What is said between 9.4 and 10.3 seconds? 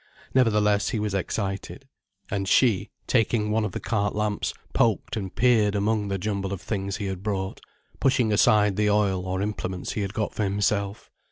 implements he had